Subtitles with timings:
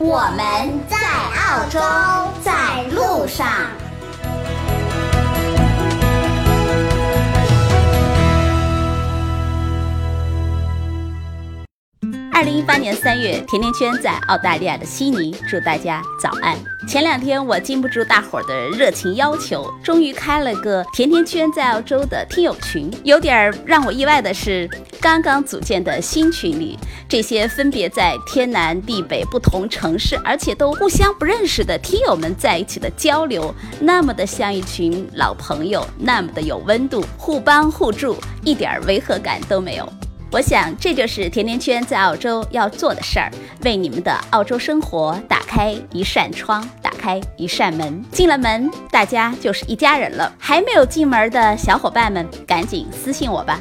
[0.00, 1.80] 我们在澳洲，
[2.40, 3.46] 在路上。
[12.38, 16.56] 二零一八年三月，甜甜圈在澳大利亚的悉尼，祝大家早安。
[16.86, 22.88] 前两天我禁不住大伙儿的热情要求，终于开了个甜甜圈在澳洲的听友群。
[23.02, 24.70] 有点让我意外的是，
[25.00, 26.78] 刚刚组建的新群里，
[27.08, 39.92] 这些分别在天南地北不同城市，而且都互相不认识的听友们在一起的交流，那么的像一群老朋友，那么的有温度，互帮互助，一点违和感都没有。
[40.30, 43.30] 我想，这就是甜甜圈在澳洲要做的事儿，
[43.64, 48.04] 为你们的澳洲生活打开一扇窗，打开一扇门。
[48.12, 50.30] 进了门，大家就是一家人了。
[50.38, 53.58] 还没有进门的小伙伴们，赶紧私信我吧。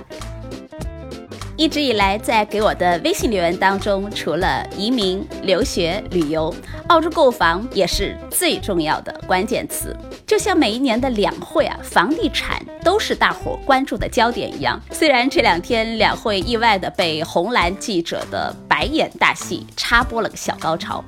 [1.58, 6.53] 一直以来，在给我的微信留言当中，除了移民、留学、旅游，
[6.88, 9.97] 澳洲购房也是最重要的关键词。
[10.28, 14.80] 就像每一年的两会啊，房地产都是大伙关注的焦点一样。
[14.91, 21.03] 虽然这两天两会意外的被红蓝记者的白眼大戏插播了个小高潮。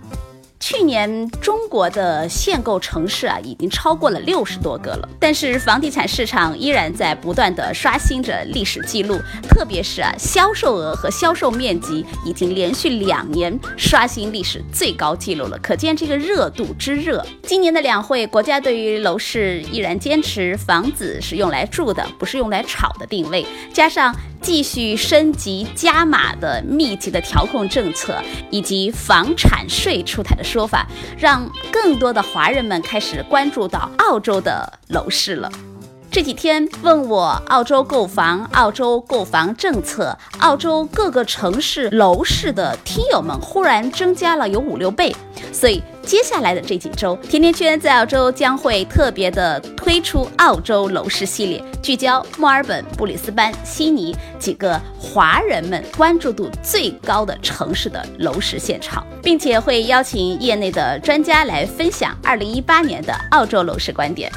[0.59, 5.09] 去年中国的限购城市啊，已经超过了六十多个了。
[5.19, 15.57] 但是房地产市场依然在不断的刷新着历史记录，特别是啊，销售额和销售面积已经连续两年刷新历史最高纪录了。
[15.59, 17.25] 可见这个热度之热。
[17.43, 24.13] 今年的两会，国家对于楼市依然坚持房子是用来住的，不是用来炒的定位，加上。
[24.41, 28.15] 继续升级加码的密集的调控政策，
[28.49, 35.51] 以及房产税出台的说法，让更多的华人们开始关注到澳洲的楼市了。
[36.09, 45.15] 这几天问我澳洲购房、澳洲购房政策、澳洲各个城市楼市的听友们，忽然增加了有五六倍，
[45.53, 45.83] 所以。
[46.09, 64.31] 接下来的这几周，甜甜圈在澳洲将会特别的推出澳洲楼市系列，聚焦墨尔本、布里斯班、悉尼几个华人们关注度最高的城市的楼市现场，并且会邀请业内的专家来分享2018年的澳洲楼市观点。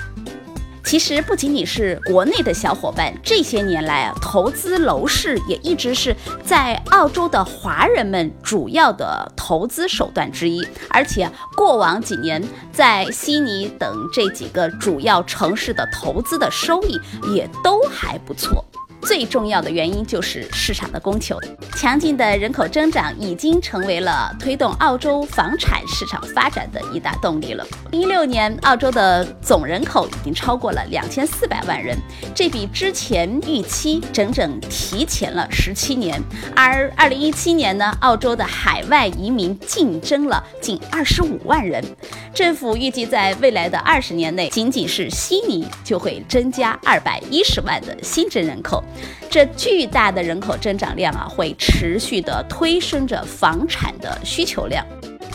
[0.85, 10.63] 其实不仅仅是国内的小伙伴，这些年来啊，投资楼市也一直是在澳洲的华人们主要的投资手段之一。
[10.91, 17.01] 而且过往几年，在悉尼等这几个主要城市的投资的收益
[17.33, 18.63] 也都还不错。
[19.03, 21.39] 最重要的原因就是市场的供求，
[21.77, 27.67] 强劲的人口增长已经成为了推动澳洲房产市场发展的一大动力了。
[27.91, 31.99] 一六年，澳洲的总人口已经超过了两千四百万人，
[32.35, 36.21] 这比之前预期整整提前了十七年。
[36.55, 41.85] 而二零一七年呢，澳洲的海外移民净增了近二十五万人，
[42.35, 48.83] 政府预计在未来的二十年内，仅仅是悉尼就会增加二百一十万的新增人口。
[49.29, 54.85] 这巨大的人口增长量啊，会持续的推升着房产的需求量。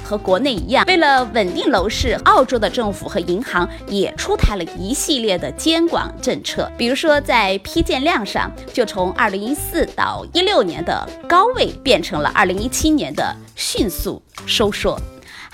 [0.03, 6.71] 和国内一样，为了稳定楼市，澳洲的政府和银行也出台了一系列的监管政策。
[6.77, 14.97] 比如说，在批建量上，就从二零一四到一六年的高位变成了二零一七年的迅速收缩。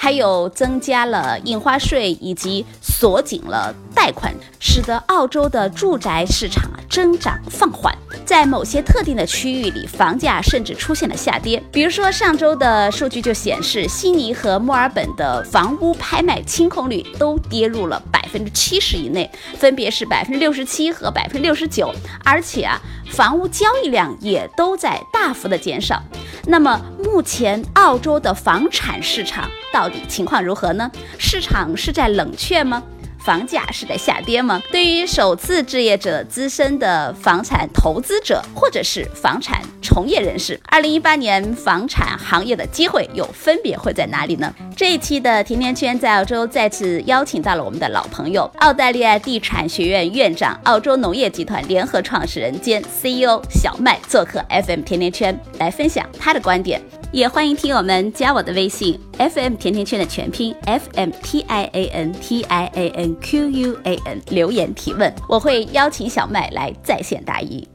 [0.03, 7.97] 还有增加了印花税，以及锁紧了贷款，使得澳洲的住宅市场啊增长放缓。
[8.25, 11.63] 在某些特定的区域里，房价甚至出现了下跌。
[11.71, 21.93] 比如说，上周的数据就显示，悉尼和墨尔本的房屋拍卖清空率都跌入了百分之七十以内，分别是百分之六十七和百分之六十九。
[22.25, 22.77] 而且啊，
[23.11, 26.03] 房屋交易量也都在大幅的减少。
[26.45, 30.91] 那么，目前澳洲的房产市场到底情况如何呢？
[31.17, 32.83] 市场是在冷却吗？
[33.23, 34.61] 房价是在下跌吗？
[34.71, 44.53] 对于首次置业者、资深的房产投资者，或者是房产从业人士，二零一八年房产行业的机会又分别会在哪里呢？
[44.75, 56.81] 这一期的甜甜圈在澳洲再次邀请到了我们的老朋友，澳大利亚地产学院院长、澳洲农业集团联合创始人兼 CEO 小麦做客 FM 甜甜圈，来分享他的观点。
[57.13, 64.19] 也欢迎听友们加我的微信 FM 甜甜圈的全拼 FM T I A N T I A N Q U A N
[64.31, 67.67] 留言提问，我会邀请小麦来在线答疑。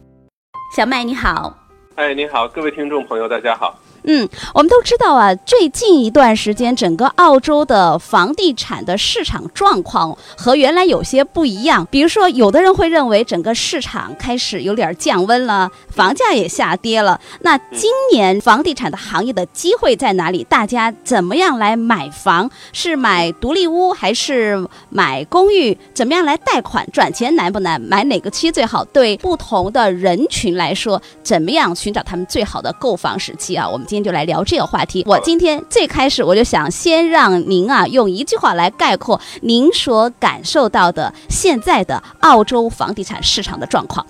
[0.75, 1.57] 小麦你好，
[1.95, 3.79] 哎，你好，各位听众朋友，大家好。
[4.11, 11.87] 嗯，我们都知道啊，最近一段时间，整个澳洲的房地产的市场状况和原来有些不一样。
[11.91, 17.21] 比如说，有的人会认为整个市场开始有点降温了，房价也下跌了。
[17.41, 20.43] 那今年房地产的行业的机会在哪里？
[20.45, 22.51] 大家怎么样来买房？
[22.73, 25.77] 是买独立屋还是买公寓？
[25.93, 26.91] 怎么样来贷款？
[26.91, 27.79] 赚钱难不难？
[27.79, 28.83] 买哪个区最好？
[28.87, 33.69] 对不同的人群来说，怎么样寻找他们最好的购房时期啊？
[33.69, 35.03] 我们今天就来聊这个话题。
[35.07, 44.07] 我今天最开始我就想先让您啊用一句话来概括您所感受到的现在的澳洲房地产市场的状况。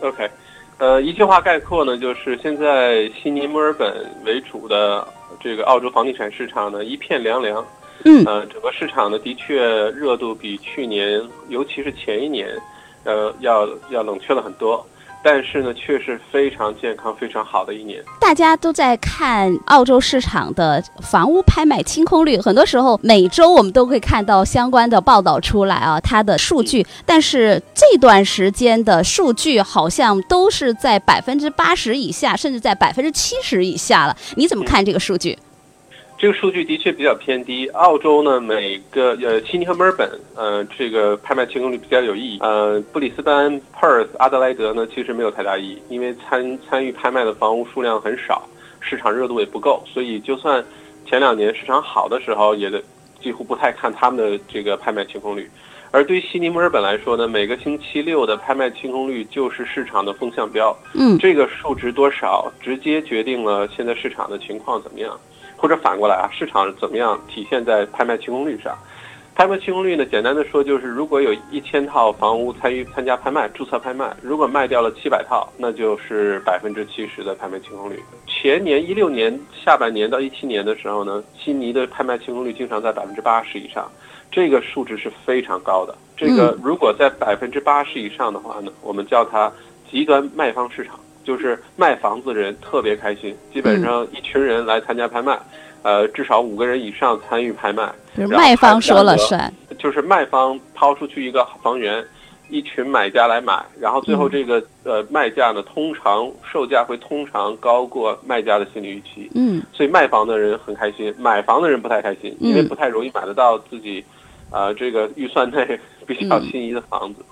[0.00, 0.30] OK，
[0.78, 5.06] 呃，一句话概括呢，就是现在悉尼、墨尔本为主的
[5.40, 7.64] 这个澳洲房地产市场呢一片凉凉。
[8.04, 9.60] 嗯呃，整个市场呢的确
[9.90, 12.48] 热度比去年，尤其是前一年，
[13.02, 14.86] 呃，要要冷却了很多。
[15.22, 18.02] 但是呢，却是非常健康、非常好的一年。
[18.20, 26.86] 大家都在看澳洲市场的房屋拍卖清空率，很多时候每周我们都会看到相关的报道出来啊，它的数据。
[27.04, 34.16] 但是这段时间的数据好像都是在百分之八十以下，甚至在百分之七十以下了。
[34.36, 35.36] 你怎么看这个数据？
[36.18, 37.68] 这个数据的确比较偏低。
[37.68, 42.38] 澳洲呢，每个呃悉尼和墨尔本，呃，这个拍卖清空率比较有意义。
[42.40, 48.42] 呃，布里斯班、Perth、阿德莱德呢，其实没有太大意义，因为参参与拍卖的房屋数量很少，
[48.80, 50.64] 市场热度也不够，所以就算
[51.06, 52.68] 前两年市场好的时候，也
[53.20, 55.48] 几乎不太看他们的这个拍卖清空率。
[55.92, 60.76] 而对于悉尼、墨尔本来说呢，每个星期六的拍卖清空率就是市场的风向标。
[60.94, 65.16] 嗯，这个数值多少，直接决定了现在市场的情况怎么样。
[65.58, 68.74] 或者反过来啊，市场怎么样体现在拍卖清空率上？
[69.34, 78.02] 拍卖清空率呢，简单的说就是，如果有一千套房屋参与参加拍卖、注册拍卖，如果卖掉了七百套，那就是百分之七十的拍卖清空率。
[78.26, 83.88] 前年一六年下半年到一七年的时候呢，悉尼的拍卖清空率经常在百分之八十以上，
[84.30, 85.96] 这个数值是非常高的。
[86.16, 89.52] 这个如果在百分之八十以上的话呢，我们叫它
[89.88, 90.98] 极端卖方市场。
[91.28, 95.38] 就是卖房子的人特别开心，基本上一群人来参加拍卖，
[95.82, 97.86] 呃，至少五个人以上参与拍卖。
[98.16, 102.02] 就是卖方说了算，就是卖方抛出去一个房源，
[102.48, 109.30] 一群买家来买，然后最后这个、嗯、呃卖价呢，通常售价会通常高过卖家的心理预期。
[109.34, 114.02] 嗯，所以卖房的人很开心，买房的人不太开心，因为不太容易买得到自己，
[114.50, 117.20] 呃，这个预算内 比较心仪的房子。
[117.20, 117.24] 嗯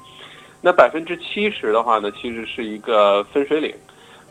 [0.67, 3.73] 那百分之七十的话呢，其实是一个分水岭，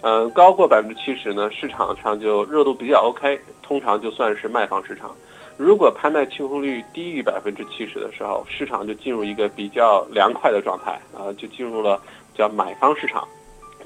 [0.01, 5.15] 嗯、呃，高过百分之七十呢，市场上就热度比较 OK，通常就算是卖方市场。
[5.55, 12.01] 如果拍卖清空率低于百分之七十的时候，市场就进入一个比较凉快的状态啊、就进入了
[12.37, 13.25] 叫买方市场。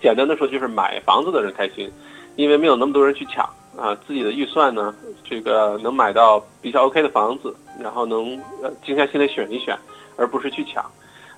[0.02, 1.88] 简单的说，就是买房子的人开心，
[2.36, 3.48] 因为没有那么多人去抢
[3.78, 9.78] 啊，自己的预算呢，这个能买到比较 OK 的房子，然后能呃静下心来选一选，
[10.18, 10.84] 而不是去抢。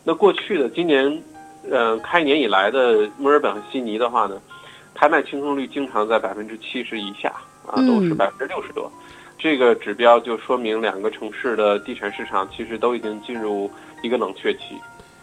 [0.04, 1.22] 那过去的今年，
[1.70, 4.36] 呃，开年以来的墨尔本和悉尼的话呢，
[4.96, 7.32] 拍卖清空率经常在百分之七十以下
[7.68, 8.92] 啊，都是百分之六十多。
[9.38, 13.70] 这个指标就说明两个城市的地产市场其实都已经进入
[14.04, 14.60] 一个冷却期。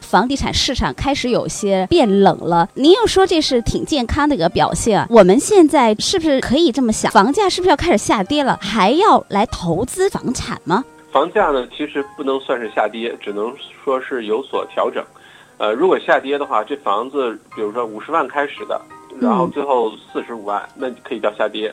[0.01, 5.07] 房地产市场开始有些变冷了，您又说这是挺健康的一个表现啊。
[5.11, 7.11] 我们现在是不是可以这么想？
[7.13, 8.59] 房价是不是要开始下跌了？
[8.63, 10.85] 还要来投资房产吗？
[11.11, 15.05] 房价呢，其实不能算是下跌，只能说是有所调整。
[15.57, 18.81] 呃，如果下跌的话，这房子比如说五十万开始的，
[19.21, 21.73] 然后最后四十五万，那可以叫下跌。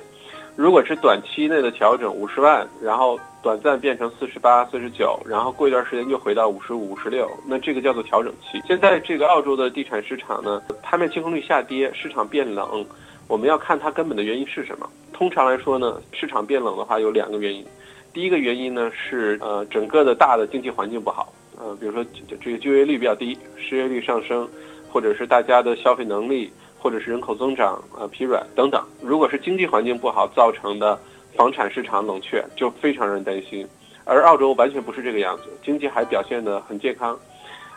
[0.55, 8.61] 如果是短期内的调整，五十万，然后短暂变成四十八、四十九，然后过一段时间又回到五十五、五十六，那这个叫做调整期。
[8.65, 12.85] 现在这个澳洲的地产市场呢，拍卖清空率下跌，市场变冷，
[13.27, 14.89] 我们要看它根本的原因是什么。
[15.11, 17.63] 通常来说呢，市场变冷的话有两个原因。
[18.15, 22.01] 第一个原因呢是呃整个的大的经济环境不好，呃比如说
[22.39, 24.47] 这个就业率比较低，失业率上升，
[24.89, 28.81] 或者是大家的消费能力，或者是人口增长、呃、疲软等等。
[29.01, 30.97] 如果是经济环境不好造成的
[31.35, 33.67] 房产市场冷却，就非常让人担心。
[34.05, 37.19] 而澳洲完全不是这个样子，经济还表现得很健康，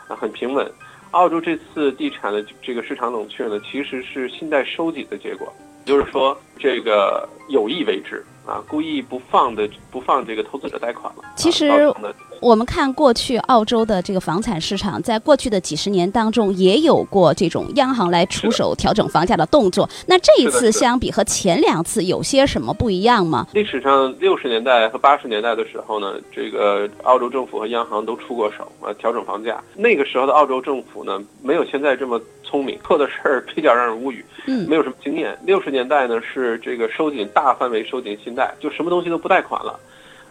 [0.07, 0.65] 啊很平稳。
[1.11, 5.53] 澳洲这次地产的这个市场冷却呢，其实是信贷收紧的结果。
[5.89, 11.23] 就是说这个有意为之啊，故意不放的不放这个投资者贷款了。
[11.35, 11.91] 其实
[12.39, 19.89] 我们看过去澳洲的这个房产市场，在过去的几十年当中，也有过这种央行来出手调整房价的动作。
[20.05, 23.47] 那这一次相比和前两次有些什么不一样吗？
[23.51, 29.61] 历史上六十年代和八十年代的时候呢，这个澳洲政府和央行都出过手啊，调整房价。
[29.75, 35.37] 那个时候的澳洲政府呢，没有现在这么聪明，做的事儿比较让人无语，嗯没有什么经验。
[35.45, 39.79] 六十年代呢是这个收紧大范围收紧信贷，就什么东西都不贷款了，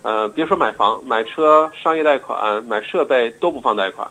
[0.02, 4.08] 呃，别说买房、买车、商业贷款、买设备都不放贷款。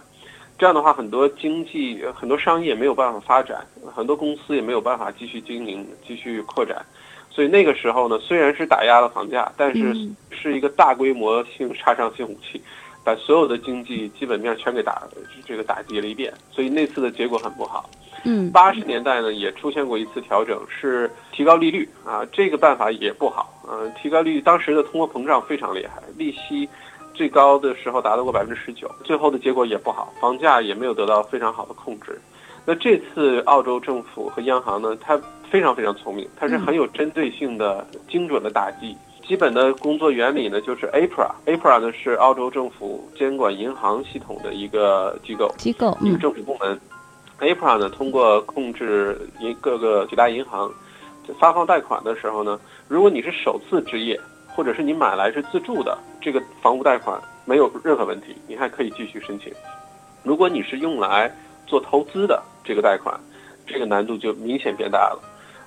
[0.58, 6.84] 这样的话，很多经济、很多商业没有办法发展，很多公司也没有办法继续经营、继续扩展。
[7.30, 12.60] 所以那个时候呢，虽然是打压了房价，但是嗯是一个大规模性杀伤性武器，
[13.08, 15.04] 把所有的经济基本面全给打
[15.46, 16.34] 这个打击了一遍。
[16.52, 17.90] 所以那次的结果很不好。
[18.26, 23.54] 嗯八十年代呢，也出现过一次调整，是提高利率啊，这个办法也不好。
[23.72, 26.68] 嗯、提高利率，当时的通货膨胀非常厉害，利息
[27.14, 32.20] 最高的时候达到过百分之十九，最后的结果也不好，房价也没有得到非常好的控制。
[32.66, 35.18] 那这次澳洲政府和央行呢，它
[35.50, 38.94] 非常非常聪明，它是很有针对性的、精准的打击。
[39.28, 46.80] 基本的工作原理呢，就是 APRA，APRA 呢是澳洲政府监管银行系统的一个机构，机构，一个嗯政府部门。
[47.42, 50.72] APRA 呢，通过控制银各个几大银行
[51.38, 52.58] 发放贷款的时候呢，
[52.88, 54.18] 如果你是首次置业，
[54.56, 59.52] 或者是你买来是自住的，这个房屋贷款没有任何问题，你还可以继续申请。
[60.24, 61.30] 如果你是用来
[61.66, 63.20] 做投资的这个贷款，
[63.66, 65.20] 这个难度就明显变大了。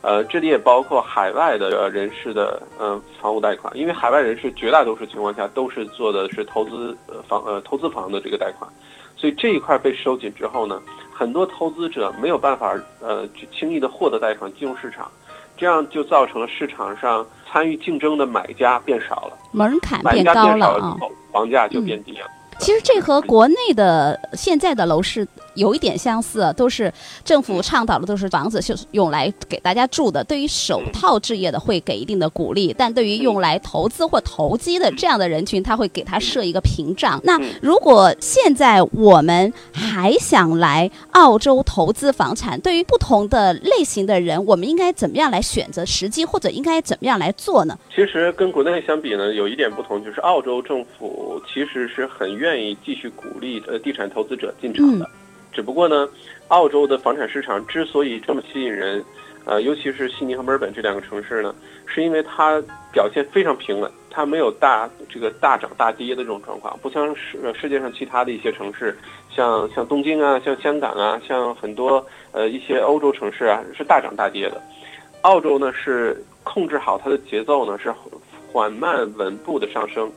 [0.03, 8.71] 呃，这里也包括海外的人士的呃房屋贷款，因为海外人士绝大多数情况下都是做的是投资呃房呃投资房的这个贷款，
[9.17, 10.81] 所以这一块被收紧之后呢，
[11.13, 15.11] 很多投资者没有办法呃去轻易的获得贷款进入市场，
[15.57, 20.97] 这样就造成了市场上参与竞争的买家变少了，门槛变高了啊
[21.31, 22.27] 房价就变低了。
[22.59, 26.93] 其实这和国内的现在的楼市有一点相似，啊都是
[27.25, 30.23] 政府倡导的都是房子是用来给大家住的。
[30.25, 37.21] 对于首套置业的会给一定的鼓励，但对于用来投资或投机的这样的人群，他会给他设一个屏障。
[37.25, 47.79] 那嗯如果现在我们还想来澳洲投资房产，对于不同的类型的人，我们应该怎么样来选择时机，或者应该怎么样来做呢？
[47.95, 55.09] 其实跟国内相比呢，有一点不同，就是澳洲政府其实是很愿意继续鼓励呃地产投资者进场的。
[55.53, 56.09] 只不过呢，
[56.49, 59.05] 澳洲的房产市场之所以这么吸引人，
[59.45, 61.55] 呃，尤其是悉尼和墨尔本这两个城市呢，
[61.87, 68.97] 是因为它表现非常平稳，它没有大这个大涨大跌的这种状况，不像世世界上其他的一些城市，
[69.35, 74.61] 像像东京啊，像香港啊，像很多呃一些欧洲城市啊，是大涨大跌的。
[75.23, 77.93] 澳洲呢是控制好它的节奏呢，是
[78.53, 80.11] 缓慢稳步的上升。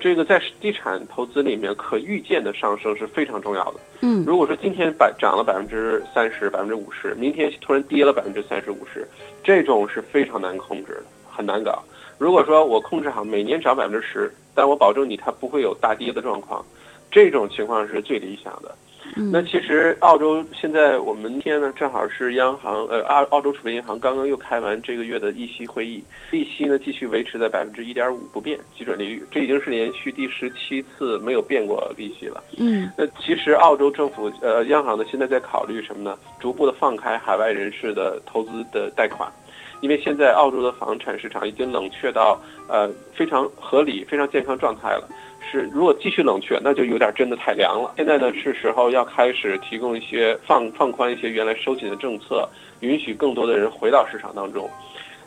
[0.00, 3.80] 这个在地产投资里面可预见的上升是非常重要的。
[4.00, 9.06] 嗯如果说今天百涨了百分之三十、百分之五十，明天突然跌了百分之三十、五十，
[9.42, 11.82] 这种是非常难控制的，很难搞。
[12.16, 16.64] 如果说我控制好每年涨百分之十，但我保证你它不会有大跌的状况，
[17.10, 18.74] 这种情况是最理想的。
[19.16, 32.42] 嗯那其实澳洲现在我们今天呢，正好是央行呃澳澳洲储备银行刚刚又开完这个月的议息会议，利息呢继续维持在百分之一点五不变基准利率，这已经是连续第十七次没有变过利息了。
[32.58, 36.16] 嗯那其实澳洲政府呃央行呢现在在考虑什么呢？
[36.38, 39.30] 逐步的放开海外人士的投资的贷款，
[39.80, 45.08] 因为现在澳洲的房产市场已经冷却到呃非常合理、非常健康状态了。
[45.50, 47.94] 是，如果继续冷却，那就有点真的太凉了。
[47.96, 52.48] 现在呢是时候要开始提供一些放放宽一些原来收紧的政策，
[52.80, 54.68] 允许更多的人回到市场当中。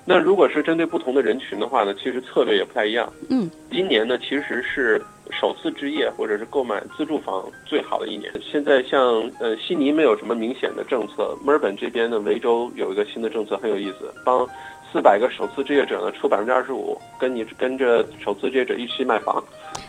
[0.04, 3.12] 那如果是针对不同的人群的话呢，其实策略也不太一样。
[3.30, 5.00] 嗯，今年呢其实是
[5.30, 8.32] 首次置业或者是购买自住房最好的一年。
[8.42, 14.48] 现在像呃悉尼没有什么明显的政策，墨尔本这边的维州有一个新的政策很有意思，帮
[14.92, 19.44] 四百个首次置业者呢出百分之二十五，跟你跟着首次置业者一起买房。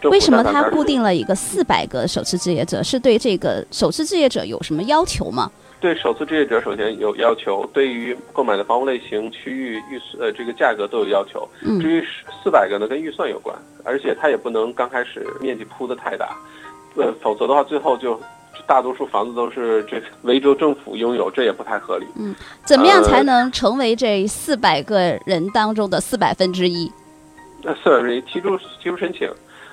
[0.05, 2.83] 为什么占它固定了一个四百个首次置业者？
[2.83, 5.51] 是对这个首次置业者有什么要求吗？
[5.81, 11.49] 对首次置业者，首先有要求，对于购买的房屋类型、区域、预算呃这个价格都有要求。
[11.63, 12.05] 嗯至于
[12.43, 16.37] 四百个呢，跟预算有关，而且它也不能刚开始面积铺的太大，
[16.97, 18.21] 呃，否则的话最后就
[18.67, 22.07] 大多数房子都是这维州政府拥有，这也不太合理。
[22.17, 26.91] 嗯怎么样才呃能成为这四百个人当中的四百分之一？
[27.63, 29.29] 那四百人提出提出申请，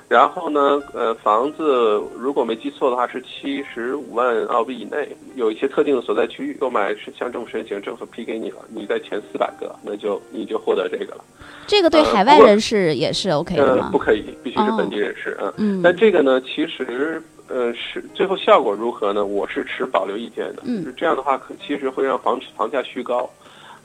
[0.07, 11.23] 然后呢，呃，房子如果没记错的话是七十五万澳币以内，有一些特定的所在区域购买是向政府申请，政府批给你了，你在前四百个，那就你就获得这个了。
[11.65, 13.97] 这个对呃海外人士也是 OK 的吗，呃不？
[13.97, 15.53] 可以，必须是本地人士啊。
[15.57, 19.25] 嗯但这个呢，其实呃是最后效果如何呢？
[19.25, 20.63] 我是持保留意见的。
[20.65, 23.29] 嗯就这样的话，可其实会让房房价虚高，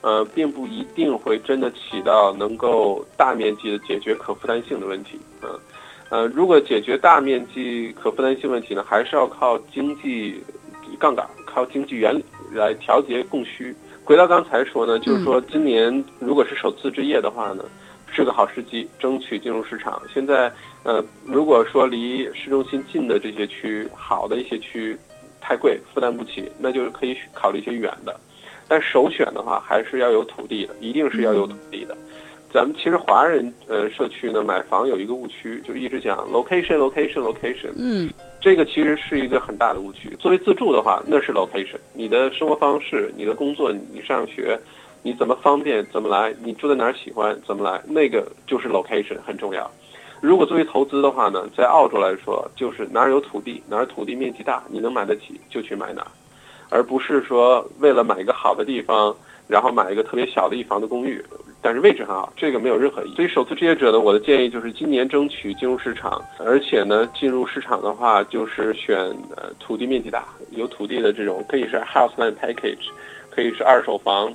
[0.01, 5.19] 呃，并不一定会真的起到能够大面积的解决可负担性的问题。
[5.41, 5.59] 嗯、
[6.09, 10.41] 呃，如果解决大面积可负担性问题呢，还是要靠经济
[10.99, 13.75] 杠杆，靠经济原理来调节供需。
[14.03, 17.65] 回到刚才说呢，就是说今年如果是首次置业的话呢，
[18.15, 20.01] 是个好时机，争取进入市场。
[20.13, 20.49] 现在，
[20.83, 24.97] 呃，如果说离市中心近的这些区，好的一些区
[25.41, 28.17] 太贵，负担不起，那就可以考虑一些远的。
[28.69, 31.97] 但首选的话，还是要有土地的，一定是要有土地的。
[32.53, 40.15] 咱们其实华人呃社区呢，买房有一个误区，就一直讲 location location location，嗯这个其实是一个很大的误区。
[40.17, 44.57] 作为自住的话，那是 location，你的生活方式、你的工作、你上学，
[45.05, 49.69] 你怎么方便怎么来，你住在哪儿喜欢怎么来，那个就是 location 很重要。
[50.19, 56.07] 如果作为投资的话呢，在澳洲来说，就是哪儿有土地，哪儿土地面积大，你能买得起就去买哪儿，
[56.69, 59.15] 而不是说为了买一个好的地方，
[59.47, 61.23] 然后买一个特别小的一房的公寓，
[61.61, 63.15] 但是位置很好，这个没有任何意义。
[63.15, 68.97] 所以首次置业者呢，我的建议就是今年争取进入市场，而且呢，进入市场的话就是选
[69.35, 72.89] 呃土地面积大、有土地的这种，可以是 house land package，
[73.29, 74.33] 可以是二手房。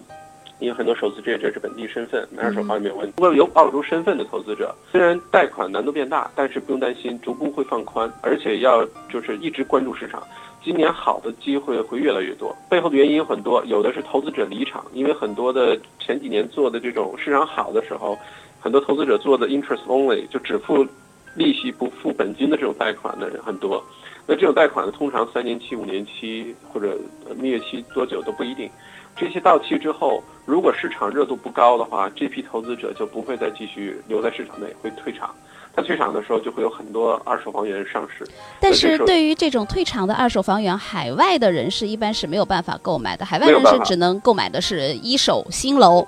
[0.60, 3.14] 因为很多首次置业者是本地身份，买二手房也没有问题。
[3.16, 10.22] 如果有澳洲身份的投资者，虽然贷款难度变大，但是不用担心，逐步会放宽，而且要就是一直关注市场。
[10.62, 18.18] 今年好的机会会越来越多，背后的原因有很多，有的是投资者离场，因为很多的前几年做的这种市场好的时候，
[18.60, 20.86] 很多投资者做的 interest only 就只付
[21.34, 23.82] 利息不付本金的这种贷款的人很多。
[24.26, 26.94] 那这种贷款呢，通常三年期、五年期或者
[27.26, 28.70] 呃蜜月期多久都不一定。
[29.16, 35.34] 这些到期之后，如果市场热度不高的话，这批投资者就不会再继续留在市场内，会退场。
[35.72, 38.26] 他退场的时候，就会有很多二手房源上市。
[38.60, 46.06] 但是对于这种退场的二手房源，海外的人士一般是没有办法购买的，海外人士只能购买的是一手新楼。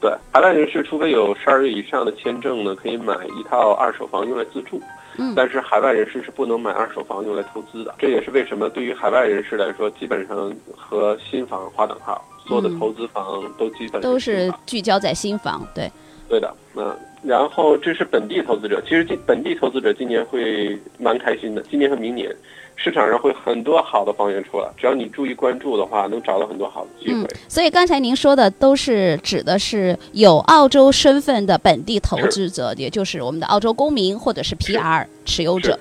[0.00, 4.80] 对，海外人士除非有十二月以上的签证呢，可以买一套二手房用来自住。
[5.18, 7.94] 嗯但是海外人士是不能买二手房用来投资的。
[7.98, 15.90] 这也是为什么对于海外人士来说，基本上和新房划等号，所有的嗯投资房都基本都是聚焦在新房，对，
[16.28, 22.34] 对的，嗯，然后这是本地投资者，其实今本地投资者今年会蛮开心的，今年和明年
[22.76, 27.20] 市场上会很多好的房源出来，只要你注意关注的话，能找到很多好的机会。
[27.22, 35.78] 嗯，所以刚才您说的都是指的是有澳洲身份的本地投资者，也就是我们的澳洲公民或者是 PR 持有者。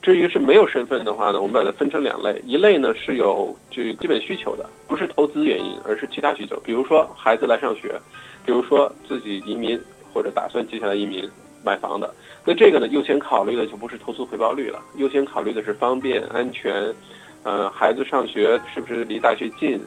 [0.00, 8.00] 至于是没有身份的话呢，我们把它分成两类，一类呢是有这基本需求的，不是投资原因，而是其他需求，比如说孩子来上学，
[8.46, 9.78] 比如说自己移民
[10.12, 11.28] 或者打算接下来移民
[11.64, 12.14] 买房的。
[12.44, 16.94] 那这个呢，优先考虑的就不是投资回报率了，优先考虑的是方便、安全，
[17.42, 19.78] 呃，孩子上学是不是离大学近，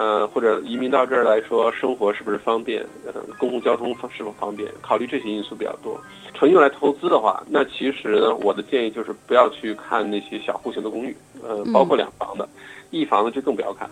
[0.00, 6.00] 呃，或者移民到这儿来说，生活是不是方便，呃，公共交通方是否方便，考虑这些因素比较多。
[6.32, 12.48] 纯用来投资的话，那其实呢，我的建议就是不要去看那些小户型的公寓，呃，包括两房的，
[12.90, 13.90] 一房的就更不要看，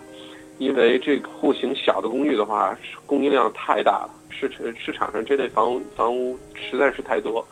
[0.57, 7.47] 因为这个户型小的公寓的话，供应量太大了，市市场上这类房屋房屋实在是太多。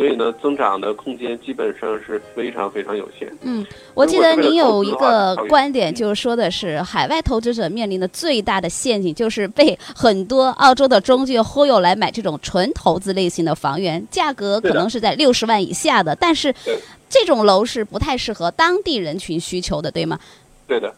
[0.00, 3.30] 所以呢，增长的空间基本上是非常非常有限。
[3.42, 16.54] 嗯，我记得您有一个观点，就是说的是海外投资者面临的最大的陷阱，就是被很多澳洲的中介忽悠来买这种纯投资类型的房源，价格可能是在六十万以下的，但是
[17.10, 20.18] 这种楼是不太适合当地人群需求的，对吗？
[20.66, 20.90] 对的。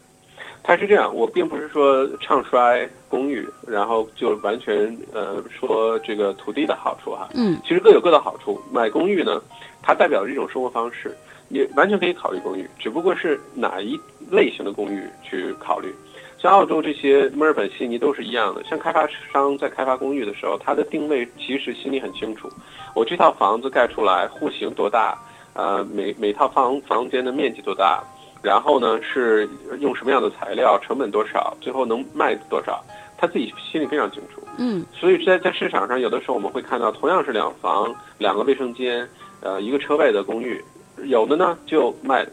[0.65, 7.29] 它是这样，我并不是说唱衰公寓，然后就完全呃说这个土地的好处哈。
[7.35, 8.59] 嗯，其实各有各的好处。
[8.71, 9.39] 买公寓呢，
[9.83, 11.15] 它代表着一种生活方式，
[11.49, 13.99] 也完全可以考虑公寓，只不过是哪一
[14.31, 15.93] 类型的公寓去考虑。
[16.39, 18.63] 像澳洲这些墨尔本、悉尼都是一样的。
[18.63, 22.49] 像开发商在开发公寓的时候，它的定位其实心里很清楚，
[22.95, 25.15] 我这套房子盖出来户型多大，
[25.53, 28.03] 呃，每每套房房间的面积多大。
[28.43, 29.47] 然后呢，是
[29.79, 32.83] 用什么样的材料，成本多少，最后能卖多少，
[33.23, 34.43] 他自己心里非常清楚。
[34.57, 39.07] 嗯，所以在在市场上，有的时候我们会看到，同样是两房、两个卫生间，
[39.39, 40.61] 呃，一个车位的公寓，
[41.05, 42.27] 有的呢就卖，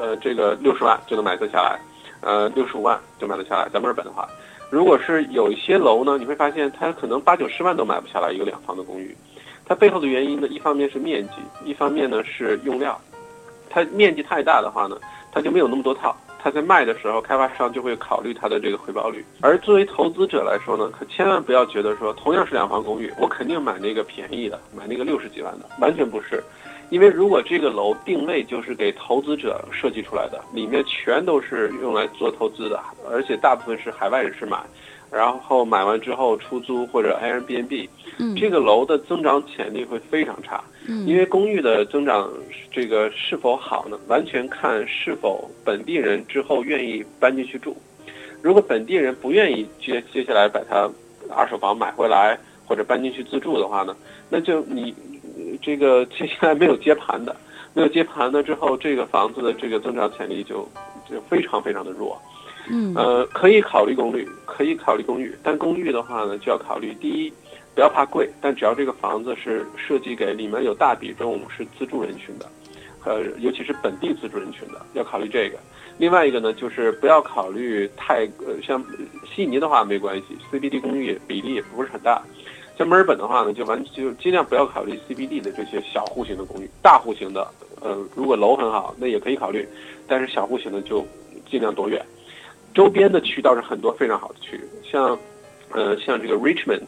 [0.00, 1.78] 呃，这个六十万就能买得下来，
[2.22, 3.68] 呃，六十五万就买得下来。
[3.72, 4.28] 咱们日本的话，
[4.68, 9.16] 如果是有一些楼呢，你会发现它可能八九十万都买不下来一个两房的公寓。
[9.64, 13.00] 它背后的原因呢，一方面是面积，一方面呢是用料。
[13.68, 14.98] 它面积太大的话呢，
[15.30, 16.16] 它就没有那么多套。
[16.42, 19.24] 他在卖的时候，开发商就会考虑它的这个回报率。
[19.40, 26.42] 而作为投资者来说呢，可千万不要觉得说，同样是两房公寓，我肯定买那个便宜的，买那个六十几万的，完全不是。
[26.88, 34.58] 因为如果这个楼定位就是给投资者设计出来的，里面全都是用来做投资的，而且大部分是海外人士买。
[35.10, 42.30] 然后买完之后出租或者 Airbnb，嗯，这个楼的增长潜力会非常差，嗯，因为公寓的增长
[42.70, 47.76] 这个是否好呢，完全看是否本地人之后愿意搬进去住。
[48.40, 50.88] 如果本地人不愿意接接下来把它
[51.28, 53.96] 二手房买回来或者搬进去自住的话呢，
[54.28, 54.94] 那就你
[55.60, 57.34] 这个接下来没有接盘的，
[57.74, 60.66] 没有接盘的之后，这个房子的这个增长潜力就
[61.10, 62.16] 就非常非常的弱。
[62.72, 67.32] 嗯，呃，可以考虑公寓，可以考虑公寓，但公寓的话呢，就要考虑第一，
[67.74, 72.46] 不要怕贵，但只要这个房子是设计给里面有大比重是自住人群的，
[73.04, 75.58] 呃，尤其是本地自住人群的，要考虑这个。
[75.98, 78.82] 另外一个呢，就是不要考虑太呃，像
[79.34, 82.22] 悉尼的话没关系，CBD 公寓比例也不是很大。
[82.78, 87.46] 像墨尔本的话呢，就完就尽量不要考虑 CBD 的这些小户型的公寓，大户型的，
[87.82, 89.68] 呃，如果楼很好，那也可以考虑，
[90.06, 91.06] 但是小户型的就
[91.50, 92.02] 尽量躲远。
[92.72, 95.18] 周边的区倒是很多非常好的区，像，
[95.72, 96.84] 呃，像这个 Richmond，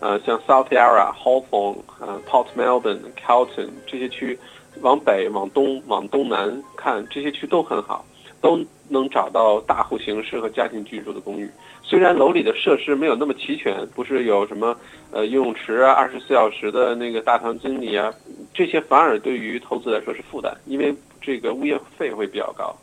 [0.00, 4.38] 呃，像 South Yarra、Hawthorn、呃 Port Melbourne、Carlton 这些区，
[4.80, 8.04] 往北、往东、往东南看，这些区都很好，
[8.40, 11.50] 都能找到大户型适合家庭居住的公寓。
[11.82, 14.76] 虽然楼里的设施没有那么齐全，不是有什么
[15.10, 18.12] 呃游泳池啊、二十四小时的那个大堂经理啊，
[18.54, 22.74] 这些反而对于投资来说是负担，因为这个物业费会比较高。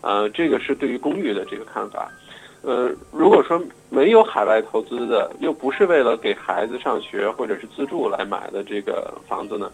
[0.00, 2.10] 呃，这个是对于公寓的这个看法。
[2.62, 9.70] 呃，如果说没有海外投资的，又不是为了给孩子上学或者是自住来买的这个房子呢，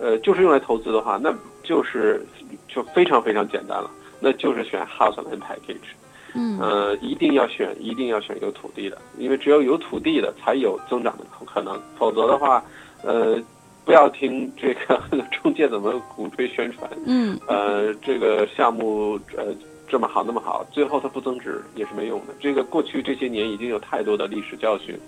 [0.00, 2.24] 呃，就是用来投资的话，那就是
[2.68, 5.92] 就非常非常简单了，那就是选 house land package。
[6.34, 12.64] 嗯，呃，一定要选，一定要选有土地的，因为只有有土地的才有增长的可能，否则的话，
[13.02, 13.38] 呃。
[13.84, 19.46] 不要听这个 中介怎么鼓吹宣传，嗯，呃，这个项目呃
[19.88, 22.34] 这么好那么好，最后它不增值也是没用的。
[22.40, 24.98] 这个过去这些年已经有太多的历史教训，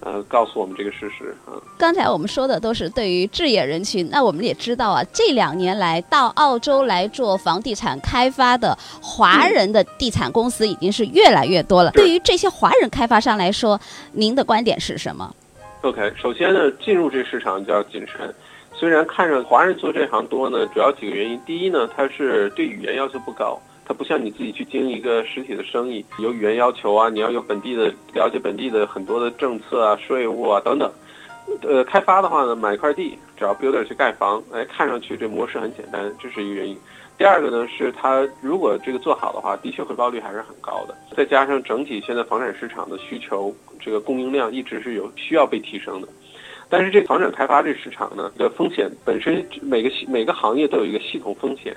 [0.00, 1.56] 呃，告诉我们这个事实啊。
[1.78, 11.90] 刚才我们说的都是对于置业人群，那我们也知道啊，这两年来到澳洲来做房地产开发的华人的地产公司已经是越来越多了。
[11.92, 13.80] 对于这些华人开发商来说，
[14.12, 15.34] 您的观点是什么
[15.82, 18.34] ？OK，首先呢，进入这市场就要谨慎。
[18.74, 21.40] 虽然看着华人做这行多呢，主要几个原因。
[21.46, 30.92] 第一呢，它是对语言要求不高，它不像你自己去经营一个实体的生意，有语言要求啊，你要有本地的了解本地的很多的政策啊、税务啊等等。
[31.62, 36.78] 呃，开发的话呢，买一块地，只要 builder 去盖房，哎，看上去这模式很简单，这是一个原因。
[37.16, 40.96] 第二个呢，是它如果这个做好的话，的确回报率还是很高的。
[41.16, 46.08] 再加上整体现在房产市场的需求，这个供应量一直是有需要被提升的。
[46.70, 51.74] 但是这房产开发这市场呢的风险本身，每个每个行业都有一个系统风险，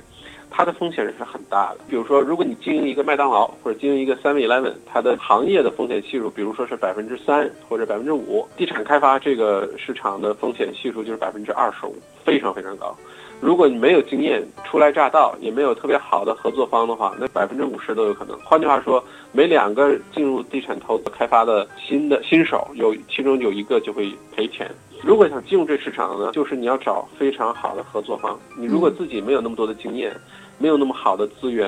[0.52, 1.80] 它的风险是很大的。
[1.90, 12.96] 比如说，如果你经营一个麦当劳或者经营一个 Seven Eleven，它的行业的风险系数，比如说是百分之三或者百分之五，地产开发这个市场的风险系数就是百分之二十五，非常非常高。
[13.42, 18.38] 如果你没有经验，初来乍到，也没有特别好的合作方的话，那百分之五十都有可能。
[18.40, 24.70] 换句话说，每两个进入地产投资开发的新的新手，有其中有一个就会赔钱。
[25.04, 28.40] 如果想进入这市场呢，就是你要找非常好的合作方。
[28.56, 30.16] 你如果自己没有那么多的经验，
[30.60, 31.68] 没有那么好的资源，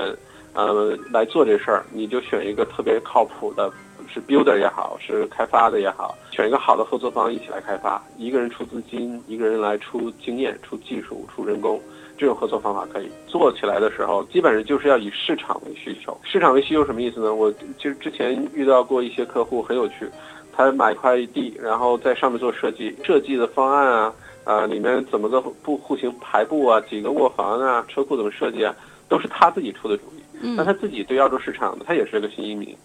[0.53, 3.71] 呃，来做这事儿，你就选一个特别靠谱的。
[4.13, 11.82] 是 builder 也好，是开发的也好，选一个好的合作方一起来开发，一个人出资金，一个人来出经验、出技术、出人工，
[12.15, 16.15] 这种合作方法可以做起来的时候，基本上就是要以市场为需求。
[16.23, 17.34] 市场为需求什么意思呢？
[17.34, 20.08] 我其实之前遇到过一些客户很有趣，
[20.56, 28.76] 他买一块地，然后在上面做设计，设计的方案啊，啊，里面怎么个布户型排布啊，几个卧房啊，车库怎么设计啊，
[29.10, 30.21] 都是他自己出的主意。
[30.56, 32.76] 那他自己对澳洲市场呢，他也是个新移民。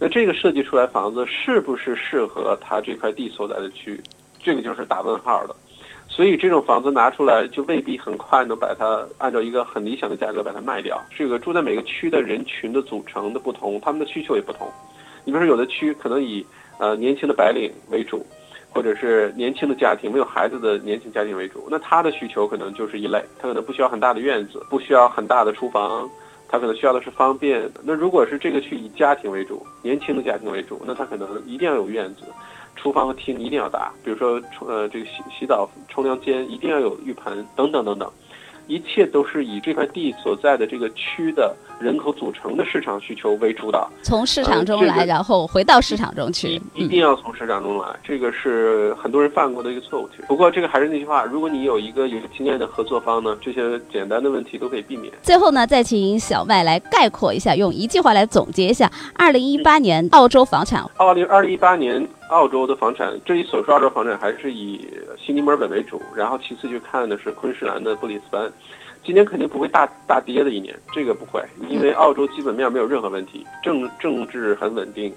[0.00, 4.00] 那这个设计出来房子是不是适合他这块地所在的区域？
[4.42, 5.54] 这个就是打问号的。
[6.08, 11.00] 所以这种房子拿出来就未必很快能把它按照一个很理想的价格把它卖掉。
[11.14, 14.66] 这个住在每个区的人群的组成的不同，他们的需求也不同。
[15.24, 16.44] 你比如说有的区可能以
[16.78, 18.26] 呃年轻的白领为主，
[18.70, 26.08] 或者是年轻的家庭没有孩子的年轻家庭为主，那他的需求可能就是一类，他可能不需要很大的院子，不需要很大的厨房。
[26.50, 27.70] 他可能需要的是方便。
[27.84, 32.22] 那如果是这个去以家庭为主，年轻的家庭为主，那他可能一定要有院子。
[32.76, 38.10] 厨房和厅一定要大，比如说呃这个洗洗澡冲凉间一定要有浴盆等等等等。
[38.70, 50.08] 一切都是以这块地所在的这个区的人口组成的市场需求为主导，从市场中来，然后回到市场中去，一定要从市场中来，这个是很多人犯过的一个错误。
[50.28, 53.60] 不过这个还是那句话，如果你有一个有经验的合作方呢，这些
[53.92, 55.12] 简单的问题都可以避免。
[55.20, 60.88] 最后呢，再请小麦来概括一下，用一句话来总结一下二零一八年澳洲房产。
[60.96, 62.06] 二零二零一八年。
[62.30, 64.88] 澳洲的房产，这里所说澳洲房产还是以
[65.18, 68.50] 悉尼、墨尔本为主，然后其次去看的是昆士兰的布里斯班。
[69.02, 75.12] 今年肯定不会大大跌的一年，这个不会，因为澳洲基本面没有任何问题，政 政治很稳定。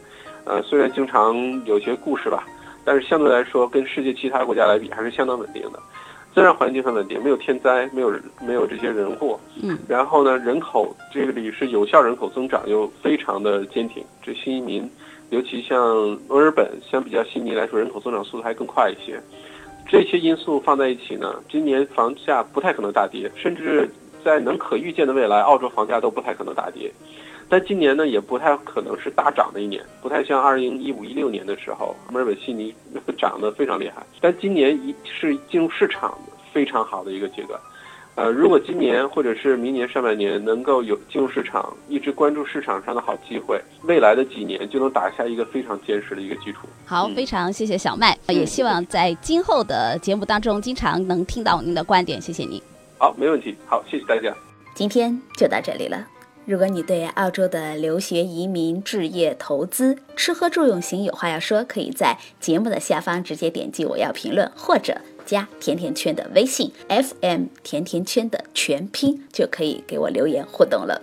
[0.45, 2.45] 呃，虽然经常有些故事吧，
[2.83, 5.79] 但是相对来说，跟世界其他国家来比，还是相当稳定的。
[6.33, 9.39] 自然环境很稳定，没有天灾，没有没有这些人祸。
[9.61, 9.77] 嗯。
[9.87, 14.89] 然后呢，人口这个里是有效人口增长又非常的坚挺，这新移民。
[15.29, 15.79] 尤其像
[16.27, 19.19] 墨尔本，相比较悉尼来说，人口增长速度还更快一些。
[19.87, 23.89] 这些因素放在一起呢，今年房价不太可能大跌，甚至
[24.23, 26.91] 在能可预见的未来，澳洲房价都不太可能大跌。
[27.49, 32.73] 但今年呢，也不太可能是大涨的一年，不太像二零一五一六年的时候，墨尔本、悉尼
[33.17, 34.03] 涨得非常厉害。
[34.21, 36.17] 但今年一是进入市场
[36.51, 37.59] 非常好的一个阶段。
[38.15, 46.67] 呃，如果今年或者是明年上半年能够有进入市场，一直关注市场上的好机会，未来的几年就能打下一个非常坚实的一个基础。
[46.85, 52.21] 好，非常谢谢小麦，也希望在今后的节目当中经常能听到您的观点。
[52.21, 52.61] 谢谢您。
[52.99, 53.55] 好，没问题。
[53.65, 54.31] 好，谢谢大家。
[54.75, 56.07] 今天就到这里了。
[56.45, 65.01] 如果你对澳洲的留学、移民、置业、投资、吃喝住用行有话要说，可以在节目的下方直接点击我要评论，或者。
[65.25, 71.01] 加甜甜圈的微信 FM 甜甜圈的全拼就可以给我留言互动了。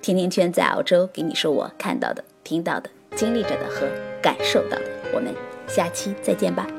[0.00, 3.88] 甜甜圈在澳洲给你说我看到的、听到的、经历着的和
[4.22, 4.84] 感受到的。
[5.12, 5.34] 我们
[5.66, 6.77] 下期再见吧。